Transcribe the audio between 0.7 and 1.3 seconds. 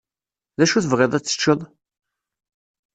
tebɣiḍ ad